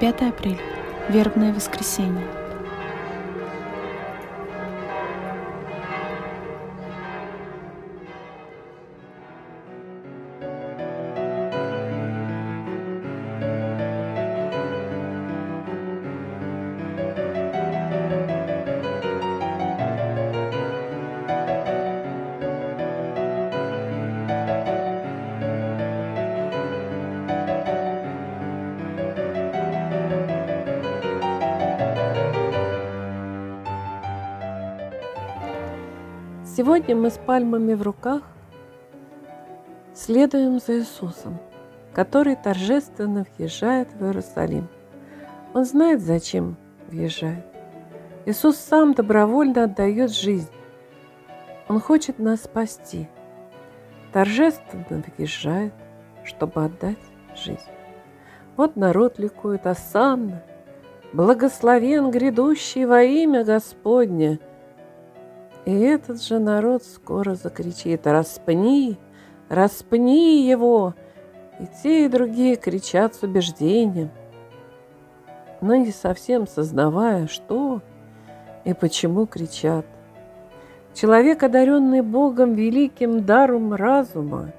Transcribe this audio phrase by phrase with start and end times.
[0.00, 0.58] 5 апреля.
[1.08, 2.24] Вербное воскресенье.
[36.58, 38.22] Сегодня мы с пальмами в руках
[39.94, 41.38] следуем за Иисусом,
[41.94, 44.66] который торжественно въезжает в Иерусалим.
[45.54, 46.56] Он знает, зачем
[46.88, 47.46] въезжает.
[48.26, 50.50] Иисус сам добровольно отдает жизнь.
[51.68, 53.08] Он хочет нас спасти.
[54.12, 55.74] Торжественно въезжает,
[56.24, 56.98] чтобы отдать
[57.36, 57.70] жизнь.
[58.56, 60.42] Вот народ ликует, осанна,
[61.12, 64.40] благословен грядущий во имя Господне–
[65.68, 68.96] и этот же народ скоро закричит «Распни!
[69.50, 70.94] Распни его!»
[71.60, 74.08] И те, и другие кричат с убеждением,
[75.60, 77.82] но не совсем сознавая, что
[78.64, 79.84] и почему кричат.
[80.94, 84.54] Человек, одаренный Богом великим даром разума,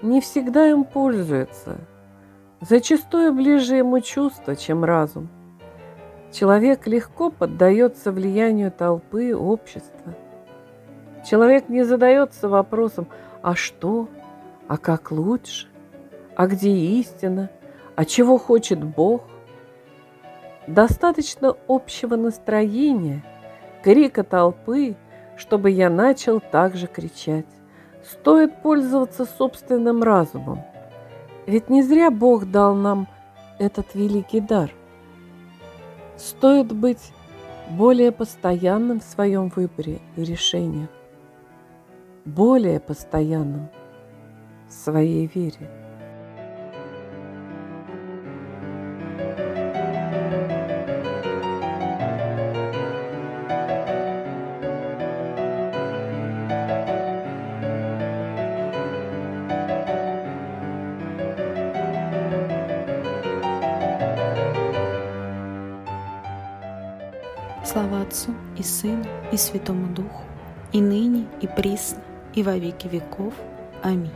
[0.00, 1.76] не всегда им пользуется.
[2.62, 5.28] Зачастую ближе ему чувство, чем разум.
[6.32, 10.14] Человек легко поддается влиянию толпы, общества–
[11.24, 13.08] Человек не задается вопросом
[13.40, 14.08] «а что?»,
[14.68, 15.68] «а как лучше?»,
[16.36, 17.50] «а где истина?»,
[17.96, 19.22] «а чего хочет Бог?».
[20.66, 23.24] Достаточно общего настроения,
[23.82, 24.96] крика толпы,
[25.36, 27.46] чтобы я начал также кричать.
[28.02, 30.62] Стоит пользоваться собственным разумом.
[31.46, 33.08] Ведь не зря Бог дал нам
[33.58, 34.70] этот великий дар.
[36.16, 37.12] Стоит быть
[37.70, 40.90] более постоянным в своем выборе и решениях
[42.24, 43.68] более постоянным
[44.68, 45.70] в своей вере.
[67.64, 70.22] Слава Отцу и Сыну и Святому Духу,
[70.72, 71.98] и ныне, и присно,
[72.34, 73.34] и во веки веков.
[73.82, 74.10] Аминь.